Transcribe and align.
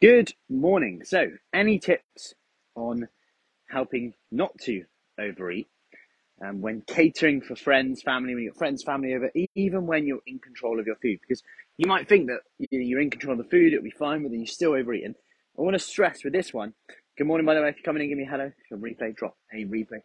Good 0.00 0.32
morning. 0.48 1.02
So, 1.04 1.32
any 1.52 1.80
tips 1.80 2.36
on 2.76 3.08
helping 3.68 4.14
not 4.30 4.52
to 4.62 4.84
overeat 5.20 5.68
um, 6.44 6.60
when 6.60 6.82
catering 6.82 7.40
for 7.40 7.56
friends, 7.56 8.02
family, 8.02 8.34
when 8.34 8.44
you've 8.44 8.56
friends, 8.56 8.84
family 8.84 9.14
over, 9.14 9.32
even 9.56 9.86
when 9.86 10.06
you're 10.06 10.20
in 10.26 10.38
control 10.38 10.80
of 10.80 10.86
your 10.86 10.96
food? 10.96 11.18
Because 11.20 11.42
you 11.78 11.88
might 11.88 12.08
think 12.08 12.28
that 12.28 12.40
you're 12.70 13.00
in 13.00 13.10
control 13.10 13.32
of 13.32 13.38
the 13.44 13.50
food, 13.50 13.72
it'll 13.72 13.84
be 13.84 13.90
fine, 13.90 14.22
but 14.22 14.30
then 14.30 14.40
you're 14.40 14.46
still 14.46 14.74
overeating. 14.74 15.16
I 15.58 15.62
want 15.62 15.74
to 15.74 15.80
stress 15.80 16.24
with 16.24 16.32
this 16.32 16.54
one. 16.54 16.74
Good 17.18 17.26
morning, 17.26 17.46
by 17.46 17.54
the 17.54 17.62
way. 17.62 17.70
If 17.70 17.78
you're 17.78 17.84
coming 17.84 18.02
in, 18.04 18.10
give 18.10 18.18
me 18.18 18.24
a 18.24 18.30
hello. 18.30 18.46
If 18.46 18.70
you're 18.70 18.78
replay, 18.78 19.16
drop 19.16 19.36
a 19.52 19.64
replay. 19.64 20.02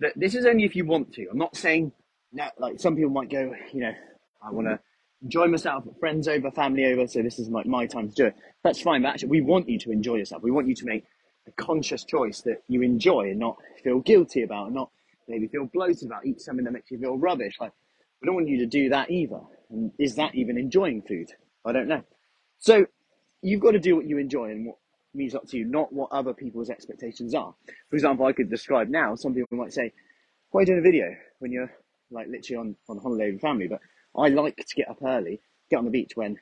That 0.00 0.12
this 0.16 0.34
is 0.34 0.46
only 0.46 0.64
if 0.64 0.76
you 0.76 0.84
want 0.84 1.14
to. 1.14 1.28
I'm 1.30 1.38
not 1.38 1.56
saying 1.56 1.92
that, 2.34 2.54
like, 2.58 2.80
some 2.80 2.96
people 2.96 3.10
might 3.10 3.30
go, 3.30 3.54
you 3.72 3.80
know, 3.80 3.92
I 4.42 4.50
want 4.52 4.68
to 4.68 4.80
enjoy 5.22 5.46
myself, 5.46 5.84
friends 5.98 6.28
over, 6.28 6.50
family 6.50 6.84
over, 6.86 7.06
so 7.06 7.22
this 7.22 7.38
is 7.38 7.48
my, 7.50 7.62
my 7.64 7.86
time 7.86 8.08
to 8.08 8.14
do 8.14 8.26
it. 8.26 8.36
That's 8.62 8.80
fine, 8.80 9.02
but 9.02 9.08
actually, 9.08 9.28
we 9.28 9.40
want 9.40 9.68
you 9.68 9.78
to 9.80 9.90
enjoy 9.90 10.16
yourself. 10.16 10.42
We 10.42 10.50
want 10.50 10.68
you 10.68 10.74
to 10.76 10.86
make 10.86 11.04
a 11.46 11.52
conscious 11.52 12.04
choice 12.04 12.40
that 12.42 12.62
you 12.68 12.82
enjoy 12.82 13.30
and 13.30 13.38
not 13.38 13.56
feel 13.82 14.00
guilty 14.00 14.42
about, 14.42 14.66
and 14.66 14.74
not 14.74 14.90
maybe 15.28 15.46
feel 15.48 15.66
bloated 15.66 16.06
about, 16.06 16.26
eat 16.26 16.40
something 16.40 16.64
that 16.64 16.72
makes 16.72 16.90
you 16.90 16.98
feel 16.98 17.16
rubbish. 17.16 17.56
Like, 17.60 17.72
we 18.20 18.26
don't 18.26 18.34
want 18.34 18.48
you 18.48 18.58
to 18.58 18.66
do 18.66 18.88
that 18.90 19.10
either. 19.10 19.40
And 19.70 19.92
is 19.98 20.16
that 20.16 20.34
even 20.34 20.58
enjoying 20.58 21.02
food? 21.02 21.30
I 21.64 21.72
don't 21.72 21.88
know. 21.88 22.02
So, 22.58 22.86
you've 23.42 23.60
got 23.60 23.72
to 23.72 23.78
do 23.78 23.96
what 23.96 24.06
you 24.06 24.18
enjoy 24.18 24.50
and 24.50 24.66
what 24.66 24.76
means 25.14 25.34
up 25.34 25.46
to 25.48 25.56
you, 25.56 25.64
not 25.64 25.92
what 25.92 26.10
other 26.12 26.32
people's 26.32 26.70
expectations 26.70 27.34
are. 27.34 27.54
For 27.88 27.96
example, 27.96 28.26
I 28.26 28.32
could 28.32 28.50
describe 28.50 28.88
now, 28.88 29.14
some 29.14 29.34
people 29.34 29.58
might 29.58 29.72
say, 29.72 29.92
why 30.50 30.60
are 30.60 30.62
you 30.62 30.66
doing 30.66 30.78
a 30.80 30.82
video 30.82 31.14
when 31.38 31.52
you're 31.52 31.70
like 32.10 32.28
literally 32.28 32.58
on, 32.58 32.76
on 32.88 32.98
holiday 32.98 33.32
with 33.32 33.40
family? 33.40 33.68
But 33.68 33.80
I 34.16 34.28
like 34.28 34.56
to 34.56 34.74
get 34.74 34.88
up 34.88 35.02
early, 35.02 35.40
get 35.70 35.78
on 35.78 35.84
the 35.84 35.90
beach 35.90 36.12
when 36.16 36.38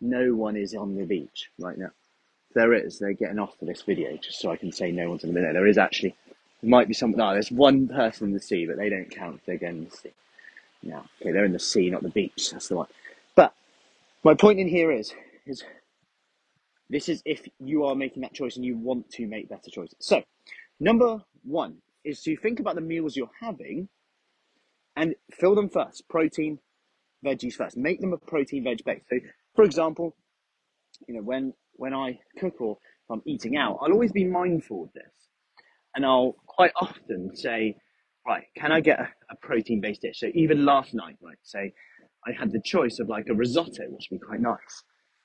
no 0.00 0.34
one 0.34 0.56
is 0.56 0.74
on 0.74 0.96
the 0.96 1.04
beach 1.04 1.50
right 1.58 1.76
now. 1.76 1.90
There 2.54 2.72
is, 2.74 2.98
they're 2.98 3.12
getting 3.12 3.38
off 3.38 3.56
for 3.58 3.64
this 3.64 3.82
video 3.82 4.16
just 4.16 4.40
so 4.40 4.50
I 4.50 4.56
can 4.56 4.72
say 4.72 4.90
no 4.90 5.08
one's 5.08 5.24
in 5.24 5.32
the 5.32 5.40
video. 5.40 5.52
There 5.52 5.66
is 5.66 5.78
actually, 5.78 6.14
there 6.62 6.70
might 6.70 6.88
be 6.88 6.94
some, 6.94 7.12
no, 7.12 7.32
there's 7.32 7.52
one 7.52 7.88
person 7.88 8.28
in 8.28 8.34
the 8.34 8.40
sea, 8.40 8.66
but 8.66 8.76
they 8.76 8.88
don't 8.88 9.10
count 9.10 9.40
they're 9.46 9.56
going 9.56 9.78
in 9.78 9.84
the 9.84 9.96
sea. 9.96 10.12
No, 10.82 11.04
okay, 11.20 11.32
they're 11.32 11.44
in 11.44 11.52
the 11.52 11.58
sea, 11.58 11.90
not 11.90 12.02
the 12.02 12.08
beach. 12.08 12.50
That's 12.50 12.68
the 12.68 12.76
one. 12.76 12.88
But 13.34 13.52
my 14.24 14.34
point 14.34 14.58
in 14.58 14.68
here 14.68 14.90
is, 14.90 15.12
is 15.46 15.62
this 16.88 17.08
is 17.08 17.22
if 17.24 17.46
you 17.60 17.84
are 17.84 17.94
making 17.94 18.22
that 18.22 18.32
choice 18.34 18.56
and 18.56 18.64
you 18.64 18.76
want 18.76 19.10
to 19.10 19.26
make 19.26 19.48
better 19.48 19.70
choices. 19.70 19.96
So, 20.00 20.22
number 20.80 21.22
one 21.44 21.76
is 22.02 22.22
to 22.22 22.36
think 22.36 22.60
about 22.60 22.74
the 22.74 22.80
meals 22.80 23.16
you're 23.16 23.30
having 23.38 23.88
and 25.00 25.14
fill 25.32 25.54
them 25.54 25.70
first. 25.70 26.04
Protein, 26.10 26.58
veggies 27.24 27.54
first. 27.54 27.76
Make 27.76 28.00
them 28.00 28.12
a 28.12 28.18
protein 28.18 28.64
veg 28.64 28.84
base. 28.84 29.02
So, 29.08 29.16
for 29.56 29.64
example, 29.64 30.14
you 31.08 31.14
know 31.14 31.22
when 31.22 31.54
when 31.72 31.94
I 31.94 32.18
cook 32.38 32.60
or 32.60 32.72
if 32.72 33.10
I'm 33.10 33.22
eating 33.24 33.56
out, 33.56 33.78
I'll 33.80 33.92
always 33.92 34.12
be 34.12 34.24
mindful 34.24 34.84
of 34.84 34.92
this, 34.92 35.28
and 35.94 36.04
I'll 36.04 36.36
quite 36.46 36.72
often 36.80 37.34
say, 37.34 37.76
right, 38.26 38.44
can 38.56 38.72
I 38.72 38.80
get 38.80 39.00
a, 39.00 39.08
a 39.30 39.36
protein 39.40 39.80
based 39.80 40.02
dish? 40.02 40.20
So 40.20 40.28
even 40.34 40.66
last 40.66 40.92
night, 40.92 41.16
right, 41.22 41.38
say 41.42 41.72
I 42.26 42.32
had 42.38 42.52
the 42.52 42.60
choice 42.62 42.98
of 43.00 43.08
like 43.08 43.26
a 43.30 43.34
risotto, 43.34 43.84
which 43.88 44.08
would 44.10 44.20
be 44.20 44.26
quite 44.26 44.40
nice, 44.40 44.84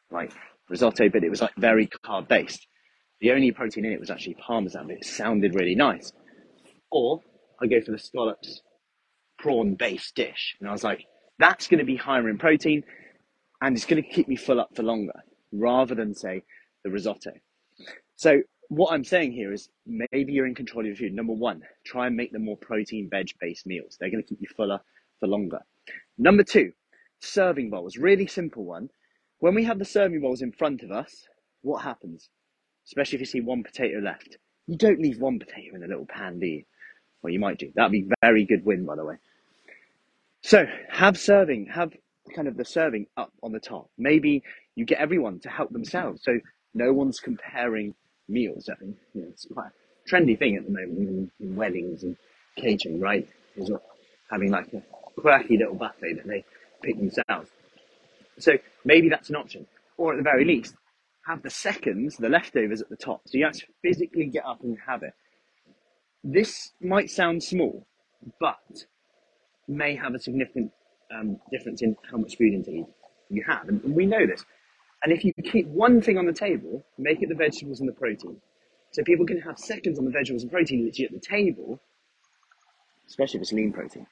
like 0.09 0.31
risotto, 0.69 1.09
but 1.09 1.25
it 1.25 1.29
was 1.29 1.41
like 1.41 1.55
very 1.57 1.87
carb 2.05 2.29
based. 2.29 2.65
The 3.19 3.31
only 3.31 3.51
protein 3.51 3.83
in 3.85 3.91
it 3.91 3.99
was 3.99 4.09
actually 4.09 4.35
parmesan, 4.35 4.87
but 4.87 4.97
it 4.97 5.05
sounded 5.05 5.53
really 5.53 5.75
nice. 5.75 6.13
Or 6.91 7.19
I 7.61 7.67
go 7.67 7.81
for 7.81 7.91
the 7.91 7.99
scallops 7.99 8.61
prawn 9.45 9.75
based 9.75 10.15
dish. 10.15 10.55
And 10.59 10.67
I 10.67 10.71
was 10.71 10.83
like, 10.83 11.05
that's 11.37 11.67
going 11.67 11.77
to 11.77 11.85
be 11.85 11.95
higher 11.95 12.27
in 12.27 12.39
protein 12.39 12.83
and 13.61 13.75
it's 13.77 13.85
going 13.85 14.01
to 14.01 14.09
keep 14.09 14.27
me 14.27 14.35
full 14.35 14.59
up 14.59 14.75
for 14.75 14.81
longer 14.81 15.21
rather 15.51 15.93
than, 15.93 16.15
say, 16.15 16.41
the 16.83 16.89
risotto. 16.89 17.31
So, 18.15 18.41
what 18.69 18.91
I'm 18.91 19.03
saying 19.03 19.33
here 19.33 19.53
is 19.53 19.69
maybe 19.85 20.33
you're 20.33 20.47
in 20.47 20.55
control 20.55 20.81
of 20.81 20.87
your 20.87 20.95
food. 20.95 21.13
Number 21.13 21.33
one, 21.33 21.61
try 21.85 22.07
and 22.07 22.15
make 22.15 22.31
them 22.31 22.45
more 22.45 22.57
protein 22.57 23.07
veg 23.07 23.27
based 23.39 23.67
meals. 23.67 23.97
They're 23.99 24.09
going 24.09 24.23
to 24.23 24.27
keep 24.27 24.41
you 24.41 24.47
fuller 24.57 24.79
for 25.19 25.27
longer. 25.27 25.59
Number 26.17 26.43
two, 26.43 26.71
serving 27.19 27.69
bowls. 27.69 27.97
Really 27.97 28.25
simple 28.25 28.65
one. 28.65 28.89
When 29.37 29.53
we 29.53 29.65
have 29.65 29.77
the 29.77 29.85
serving 29.85 30.21
bowls 30.21 30.41
in 30.41 30.53
front 30.53 30.81
of 30.81 30.91
us, 30.91 31.27
what 31.61 31.83
happens? 31.83 32.29
Especially 32.87 33.17
if 33.17 33.21
you 33.21 33.27
see 33.27 33.41
one 33.41 33.63
potato 33.63 33.99
left. 33.99 34.37
You 34.65 34.75
don't 34.75 34.99
leave 34.99 35.19
one 35.21 35.37
potato 35.37 35.75
in 35.75 35.83
a 35.83 35.87
little 35.87 36.07
pan, 36.07 36.39
do 36.39 36.47
you? 36.47 36.63
Well, 37.21 37.31
you 37.31 37.39
might 37.39 37.59
do. 37.59 37.71
That'd 37.75 37.91
be 37.91 38.09
very 38.21 38.45
good 38.45 38.65
win, 38.65 38.85
by 38.85 38.95
the 38.95 39.05
way. 39.05 39.17
So 40.45 40.67
have 40.91 41.17
serving, 41.17 41.65
have 41.73 41.91
kind 42.35 42.47
of 42.47 42.55
the 42.55 42.65
serving 42.65 43.07
up 43.17 43.33
on 43.41 43.51
the 43.51 43.59
top. 43.59 43.89
Maybe 43.97 44.43
you 44.75 44.85
get 44.85 44.99
everyone 44.99 45.39
to 45.39 45.49
help 45.49 45.71
themselves, 45.71 46.21
so 46.23 46.39
no 46.75 46.93
one's 46.93 47.19
comparing 47.19 47.95
meals. 48.29 48.69
I 48.71 48.75
think 48.75 48.95
you 49.15 49.23
know, 49.23 49.27
it's 49.29 49.47
quite 49.51 49.71
a 49.71 50.07
trendy 50.07 50.37
thing 50.37 50.55
at 50.55 50.65
the 50.65 50.69
moment, 50.69 50.99
even 50.99 51.31
in 51.39 51.55
weddings 51.55 52.03
and 52.03 52.15
catering, 52.57 52.99
right? 52.99 53.27
Is 53.55 53.71
having 54.29 54.51
like 54.51 54.71
a 54.71 54.83
quirky 55.19 55.57
little 55.57 55.73
buffet 55.73 56.13
that 56.13 56.27
they 56.27 56.45
pick 56.83 56.95
themselves. 56.95 57.49
So 58.37 58.59
maybe 58.83 59.09
that's 59.09 59.31
an 59.31 59.37
option, 59.37 59.65
or 59.97 60.13
at 60.13 60.17
the 60.17 60.23
very 60.23 60.45
least, 60.45 60.75
have 61.25 61.41
the 61.41 61.49
seconds, 61.49 62.17
the 62.17 62.29
leftovers 62.29 62.81
at 62.81 62.89
the 62.89 62.97
top, 62.97 63.21
so 63.25 63.39
you 63.39 63.47
actually 63.47 63.73
physically 63.81 64.27
get 64.27 64.45
up 64.45 64.61
and 64.61 64.77
have 64.85 65.01
it. 65.01 65.13
This 66.23 66.71
might 66.79 67.09
sound 67.09 67.41
small, 67.41 67.87
but 68.39 68.85
may 69.67 69.95
have 69.95 70.13
a 70.13 70.19
significant 70.19 70.71
um, 71.13 71.39
difference 71.51 71.81
in 71.81 71.95
how 72.09 72.17
much 72.17 72.37
food 72.37 72.53
intake 72.53 72.85
you 73.29 73.43
have. 73.47 73.67
And 73.67 73.95
we 73.95 74.05
know 74.05 74.25
this. 74.25 74.43
And 75.03 75.13
if 75.13 75.23
you 75.23 75.33
keep 75.43 75.67
one 75.67 76.01
thing 76.01 76.17
on 76.17 76.25
the 76.25 76.33
table, 76.33 76.83
make 76.97 77.21
it 77.21 77.29
the 77.29 77.35
vegetables 77.35 77.79
and 77.79 77.89
the 77.89 77.93
protein. 77.93 78.37
So 78.91 79.03
people 79.03 79.25
can 79.25 79.39
have 79.41 79.57
seconds 79.59 79.99
on 79.99 80.05
the 80.05 80.11
vegetables 80.11 80.43
and 80.43 80.51
protein 80.51 80.85
literally 80.85 81.05
at 81.05 81.11
the 81.11 81.19
table, 81.19 81.79
especially 83.07 83.37
if 83.37 83.41
it's 83.43 83.51
lean 83.53 83.73
protein. 83.73 84.07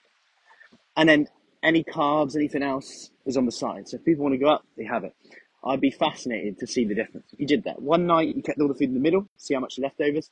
And 0.96 1.10
then 1.10 1.28
any 1.64 1.84
carbs, 1.84 2.36
anything 2.36 2.62
else 2.62 3.10
is 3.26 3.38
on 3.38 3.46
the 3.46 3.52
side. 3.52 3.88
So 3.88 3.98
if 3.98 4.06
people 4.06 4.24
want 4.24 4.34
to 4.34 4.40
go 4.40 4.50
up, 4.50 4.66
they 4.78 4.84
have 4.84 5.04
it. 5.04 5.16
I'd 5.66 5.80
be 5.80 5.92
fascinated 5.92 6.60
to 6.60 6.68
see 6.68 6.84
the 6.86 6.94
difference. 6.94 7.28
If 7.32 7.40
you 7.40 7.48
did 7.48 7.64
that, 7.64 7.82
one 7.82 8.06
night 8.06 8.36
you 8.36 8.42
kept 8.44 8.60
all 8.60 8.68
the 8.68 8.74
food 8.74 8.90
in 8.90 8.94
the 8.94 9.00
middle, 9.00 9.30
see 9.38 9.54
how 9.54 9.62
much 9.62 9.80
leftovers. 9.80 10.30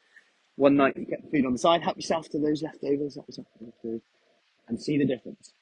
One 0.58 0.76
night 0.76 0.98
you 0.98 1.06
kept 1.06 1.24
the 1.24 1.30
food 1.30 1.46
on 1.46 1.54
the 1.54 1.58
side, 1.58 1.82
help 1.82 1.96
yourself 1.96 2.28
to 2.30 2.40
those 2.40 2.62
leftovers, 2.62 3.18
to 3.84 4.02
and 4.72 4.82
see 4.82 4.98
the 4.98 5.06
difference. 5.06 5.54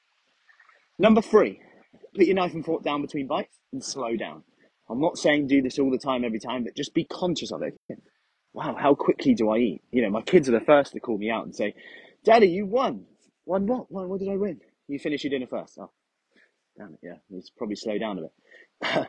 Number 0.98 1.20
three, 1.20 1.60
put 2.14 2.26
your 2.26 2.36
knife 2.36 2.54
and 2.54 2.64
fork 2.64 2.82
down 2.82 3.02
between 3.02 3.26
bites 3.26 3.58
and 3.72 3.84
slow 3.84 4.16
down. 4.16 4.44
I'm 4.88 5.00
not 5.00 5.18
saying 5.18 5.46
do 5.46 5.62
this 5.62 5.78
all 5.78 5.90
the 5.90 5.98
time, 5.98 6.24
every 6.24 6.40
time, 6.40 6.64
but 6.64 6.76
just 6.76 6.94
be 6.94 7.04
conscious 7.04 7.52
of 7.52 7.62
it. 7.62 7.78
Wow, 8.52 8.76
how 8.78 8.94
quickly 8.94 9.34
do 9.34 9.50
I 9.50 9.58
eat? 9.58 9.82
You 9.92 10.02
know, 10.02 10.10
my 10.10 10.22
kids 10.22 10.48
are 10.48 10.52
the 10.52 10.60
first 10.60 10.92
to 10.92 11.00
call 11.00 11.18
me 11.18 11.30
out 11.30 11.44
and 11.44 11.54
say, 11.54 11.74
Daddy, 12.24 12.48
you 12.48 12.66
won. 12.66 13.04
Won 13.46 13.66
what? 13.66 13.90
Won, 13.90 14.08
what 14.08 14.18
did 14.18 14.28
I 14.28 14.36
win? 14.36 14.60
You 14.88 14.98
finished 14.98 15.22
your 15.22 15.30
dinner 15.30 15.46
first. 15.46 15.78
Oh, 15.78 15.90
damn 16.76 16.94
it, 16.94 17.00
yeah. 17.02 17.14
Need 17.28 17.42
to 17.44 17.52
probably 17.56 17.76
slow 17.76 17.98
down 17.98 18.18
a 18.18 18.22
bit. 18.22 19.08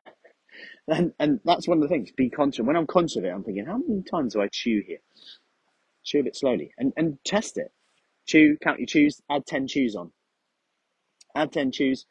and, 0.88 1.14
and 1.20 1.40
that's 1.44 1.68
one 1.68 1.78
of 1.78 1.84
the 1.84 1.90
things, 1.90 2.12
be 2.12 2.30
conscious. 2.30 2.64
When 2.64 2.76
I'm 2.76 2.88
conscious 2.88 3.18
of 3.18 3.26
it, 3.26 3.30
I'm 3.30 3.44
thinking, 3.44 3.66
how 3.66 3.78
many 3.78 4.04
times 4.04 4.34
do 4.34 4.42
I 4.42 4.48
chew 4.52 4.84
here? 4.86 5.00
Chew 6.04 6.20
a 6.20 6.24
bit 6.24 6.36
slowly 6.36 6.72
and, 6.78 6.94
and 6.96 7.18
test 7.26 7.58
it. 7.58 7.72
Chew, 8.32 8.58
count 8.64 8.80
your 8.80 8.86
chews, 8.86 9.22
add 9.30 9.46
10 9.46 9.68
chews 9.68 9.94
on. 9.94 10.14
Add 11.36 11.52
10 11.52 11.74
chews, 11.74 12.06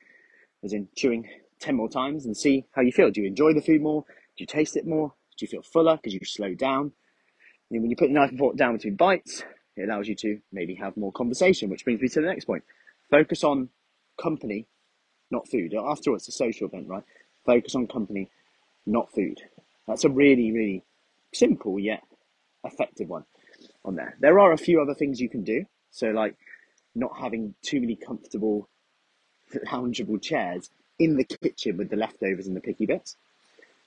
as 0.63 0.75
in 0.75 0.89
chewing 0.95 1.27
10 1.61 1.75
more 1.75 1.89
times 1.89 2.27
and 2.27 2.37
see 2.37 2.67
how 2.73 2.83
you 2.83 2.93
feel. 2.93 3.11
Do 3.11 3.23
you 3.23 3.27
enjoy 3.27 3.55
the 3.55 3.63
food 3.63 3.81
more? 3.81 4.03
Do 4.03 4.43
you 4.43 4.47
taste 4.47 4.77
it 4.77 4.87
more? 4.87 5.15
Do 5.39 5.47
you 5.47 5.49
feel 5.49 5.63
fuller 5.63 5.97
because 5.97 6.13
you 6.13 6.21
slow 6.25 6.53
down? 6.53 6.93
And 7.71 7.81
when 7.81 7.89
you 7.89 7.97
put 7.97 8.09
the 8.09 8.13
knife 8.13 8.29
and 8.29 8.39
fork 8.39 8.57
down 8.57 8.77
between 8.77 8.97
bites, 8.97 9.43
it 9.77 9.89
allows 9.89 10.09
you 10.09 10.15
to 10.17 10.39
maybe 10.53 10.75
have 10.75 10.95
more 10.95 11.11
conversation, 11.11 11.71
which 11.71 11.85
brings 11.85 12.03
me 12.03 12.09
to 12.11 12.21
the 12.21 12.27
next 12.27 12.45
point. 12.45 12.65
Focus 13.11 13.43
on 13.43 13.71
company, 14.21 14.67
not 15.31 15.49
food. 15.49 15.73
After 15.73 16.11
all, 16.11 16.17
it's 16.17 16.29
a 16.29 16.33
social 16.33 16.69
event, 16.69 16.87
right? 16.87 17.05
Focus 17.47 17.75
on 17.75 17.87
company, 17.87 18.29
not 18.85 19.11
food. 19.15 19.41
That's 19.89 20.05
a 20.05 20.11
really, 20.11 20.53
really 20.53 20.85
simple 21.33 21.81
yet 21.81 22.03
effective 22.63 23.09
one 23.09 23.25
on 23.87 23.95
there. 23.95 24.19
There 24.21 24.39
are 24.39 24.53
a 24.53 24.59
few 24.59 24.83
other 24.83 24.95
things 24.95 25.19
you 25.19 25.31
can 25.31 25.45
do. 25.45 25.65
So, 25.91 26.09
like 26.09 26.37
not 26.95 27.19
having 27.19 27.55
too 27.63 27.81
many 27.81 27.97
comfortable, 27.97 28.69
loungeable 29.67 30.21
chairs 30.21 30.71
in 30.99 31.17
the 31.17 31.25
kitchen 31.25 31.77
with 31.77 31.91
the 31.91 31.97
leftovers 31.97 32.47
and 32.47 32.57
the 32.57 32.61
picky 32.61 32.87
bits. 32.87 33.17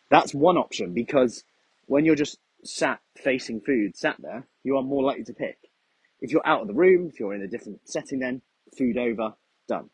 That's 0.09 0.33
one 0.33 0.57
option 0.57 0.94
because 0.94 1.44
when 1.85 2.05
you're 2.05 2.15
just 2.15 2.38
sat 2.63 3.00
facing 3.17 3.61
food, 3.61 3.95
sat 3.95 4.15
there, 4.19 4.47
you 4.63 4.77
are 4.77 4.83
more 4.83 5.03
likely 5.03 5.23
to 5.25 5.33
pick. 5.33 5.57
If 6.21 6.31
you're 6.31 6.47
out 6.47 6.61
of 6.61 6.67
the 6.67 6.73
room, 6.73 7.07
if 7.07 7.19
you're 7.19 7.33
in 7.33 7.41
a 7.41 7.47
different 7.47 7.81
setting, 7.88 8.19
then 8.19 8.41
food 8.77 8.97
over, 8.97 9.33
done. 9.67 9.89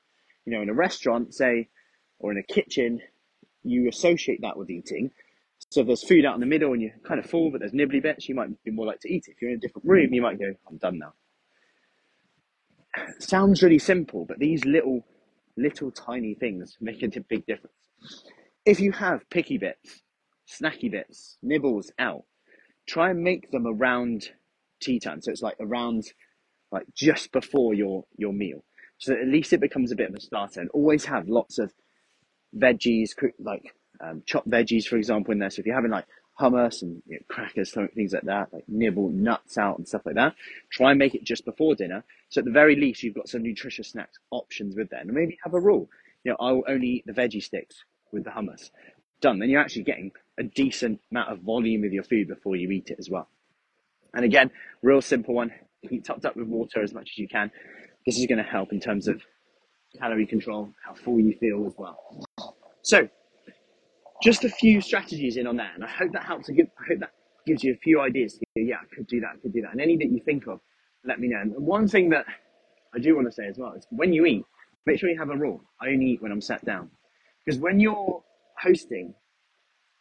You 0.46 0.54
know, 0.54 0.62
in 0.62 0.70
a 0.70 0.74
restaurant, 0.74 1.34
say, 1.34 1.70
or 2.20 2.32
in 2.32 2.38
a 2.38 2.44
kitchen, 2.44 3.02
you 3.64 3.88
associate 3.88 4.42
that 4.42 4.58
with 4.58 4.70
eating. 4.70 5.12
So 5.70 5.82
if 5.82 5.88
there's 5.88 6.04
food 6.04 6.26
out 6.26 6.36
in 6.36 6.40
the 6.40 6.46
middle 6.46 6.74
and 6.74 6.82
you're 6.82 6.92
kind 7.04 7.20
of 7.20 7.30
full, 7.30 7.52
but 7.52 7.60
there's 7.60 7.74
nibbly 7.74 8.02
bits, 8.02 8.30
you 8.30 8.36
might 8.36 8.64
be 8.64 8.72
more 8.72 8.86
likely 8.86 9.10
to 9.10 9.16
eat 9.16 9.28
it. 9.28 9.32
If 9.32 9.42
you're 9.42 9.52
in 9.52 9.58
a 9.58 9.60
different 9.60 9.88
room, 9.88 10.08
hmm. 10.08 10.14
you 10.14 10.22
might 10.22 10.40
go, 10.40 10.54
I'm 10.68 10.78
done 10.78 11.00
now. 11.00 11.14
Sounds 13.20 13.62
really 13.62 13.80
simple, 13.80 14.26
but 14.26 14.40
these 14.40 14.66
little, 14.66 15.06
little 15.58 15.92
tiny 15.92 16.34
things 16.34 16.78
make 16.82 17.04
a 17.04 17.10
big 17.22 17.46
difference. 17.46 17.74
If 18.66 18.80
you 18.80 18.92
have 18.94 19.30
picky 19.30 19.58
bits, 19.58 20.02
snacky 20.50 20.92
bits, 20.92 21.38
nibbles 21.42 21.92
out. 22.00 22.24
Try 22.88 23.12
and 23.12 23.22
make 23.22 23.52
them 23.52 23.68
around 23.68 24.30
tea 24.82 25.00
time. 25.00 25.22
So 25.22 25.32
it's 25.32 25.42
like 25.42 25.58
around, 25.60 26.06
like 26.72 26.86
just 26.96 27.32
before 27.32 27.74
your, 27.74 28.06
your 28.18 28.34
meal. 28.34 28.64
So 28.98 29.14
at 29.14 29.28
least 29.28 29.54
it 29.54 29.62
becomes 29.62 29.92
a 29.92 29.96
bit 29.96 30.10
of 30.10 30.16
a 30.16 30.22
starter 30.22 30.62
and 30.62 30.70
always 30.72 31.06
have 31.06 31.28
lots 31.28 31.60
of 31.60 31.72
veggies, 32.56 33.12
like 33.40 33.76
um, 34.04 34.24
chopped 34.26 34.50
veggies, 34.50 34.86
for 34.86 34.98
example, 34.98 35.32
in 35.32 35.40
there. 35.40 35.50
So 35.50 35.60
if 35.60 35.66
you're 35.66 35.76
having 35.76 35.92
like 35.92 36.06
hummus 36.40 36.82
and 36.82 37.02
you 37.06 37.16
know, 37.16 37.26
crackers, 37.28 37.72
things 37.96 38.14
like 38.14 38.24
that, 38.24 38.54
like 38.54 38.64
nibble 38.68 39.10
nuts 39.10 39.58
out 39.58 39.78
and 39.78 39.88
stuff 39.88 40.06
like 40.06 40.16
that. 40.16 40.36
Try 40.72 40.92
and 40.92 41.00
make 41.00 41.16
it 41.16 41.24
just 41.24 41.46
before 41.46 41.76
dinner. 41.76 42.04
So 42.30 42.40
at 42.40 42.46
the 42.46 42.52
very 42.52 42.76
least, 42.76 43.04
you've 43.04 43.16
got 43.16 43.28
some 43.28 43.44
nutritious 43.44 43.90
snacks 43.90 44.18
options 44.32 44.76
with 44.76 44.90
that. 44.92 45.02
And 45.02 45.12
maybe 45.12 45.38
have 45.44 45.54
a 45.54 45.60
rule. 45.60 45.90
You 46.24 46.32
know, 46.32 46.38
I'll 46.40 46.64
only 46.68 46.88
eat 46.88 47.06
the 47.06 47.14
veggie 47.14 47.44
sticks 47.44 47.84
with 48.12 48.24
the 48.24 48.30
hummus. 48.30 48.72
Done. 49.22 49.40
Then 49.40 49.50
you're 49.50 49.62
actually 49.62 49.84
getting 49.84 50.12
a 50.38 50.44
decent 50.44 51.02
amount 51.12 51.32
of 51.32 51.40
volume 51.40 51.84
of 51.84 51.92
your 51.92 52.04
food 52.04 52.28
before 52.28 52.56
you 52.56 52.72
eat 52.72 52.90
it 52.90 53.00
as 53.00 53.10
well. 53.10 53.28
And 54.14 54.24
again, 54.26 54.52
real 54.82 55.02
simple 55.02 55.36
one. 55.36 55.52
Keep 55.88 56.06
topped 56.06 56.26
up 56.26 56.36
with 56.36 56.48
water 56.48 56.82
as 56.82 56.94
much 56.94 57.12
as 57.14 57.18
you 57.18 57.28
can. 57.28 57.52
This 58.06 58.18
is 58.18 58.26
going 58.26 58.38
to 58.38 58.50
help 58.50 58.72
in 58.72 58.80
terms 58.80 59.08
of 59.08 59.22
calorie 59.98 60.26
control, 60.26 60.70
how 60.86 60.94
full 60.94 61.20
you 61.20 61.36
feel 61.40 61.66
as 61.68 61.74
well. 61.78 61.98
So 62.82 63.10
just 64.24 64.44
a 64.44 64.50
few 64.50 64.82
strategies 64.82 65.38
in 65.38 65.48
on 65.48 65.58
that, 65.58 65.72
and 65.76 65.84
I 65.84 65.90
hope 65.90 66.12
that 66.14 66.24
helps. 66.24 66.50
I 66.50 66.54
hope 66.88 67.00
that 67.00 67.12
gives 67.46 67.64
you 67.64 67.74
a 67.74 67.78
few 67.78 68.02
ideas. 68.02 68.40
Yeah, 68.56 68.76
I 68.76 68.96
could 68.96 69.08
do 69.08 69.20
that. 69.22 69.32
I 69.36 69.38
could 69.42 69.54
do 69.54 69.62
that. 69.62 69.72
And 69.72 69.82
any 69.82 69.98
that 69.98 70.12
you 70.12 70.20
think 70.26 70.48
of, 70.48 70.60
let 71.06 71.20
me 71.20 71.30
know. 71.30 71.40
And 71.40 71.54
one 71.56 71.88
thing 71.88 72.10
that 72.10 72.26
I 72.94 73.00
do 73.00 73.16
want 73.16 73.28
to 73.28 73.32
say 73.32 73.48
as 73.48 73.58
well 73.58 73.74
is 73.74 73.88
when 73.90 74.14
you 74.14 74.26
eat, 74.26 74.44
make 74.86 75.00
sure 75.00 75.10
you 75.10 75.18
have 75.20 75.30
a 75.30 75.36
rule. 75.38 75.64
I 75.82 75.88
only 75.88 76.06
eat 76.12 76.22
when 76.22 76.32
I'm 76.32 76.42
sat 76.42 76.64
down, 76.66 76.90
because 77.46 77.60
when 77.60 77.80
you're 77.80 78.24
hosting 78.62 79.14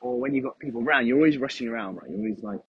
or 0.00 0.20
when 0.20 0.34
you've 0.34 0.44
got 0.44 0.58
people 0.58 0.82
around, 0.82 1.06
you're 1.06 1.16
always 1.16 1.38
rushing 1.38 1.68
around, 1.68 1.96
right? 1.96 2.10
You're 2.10 2.18
always 2.18 2.42
like 2.42 2.60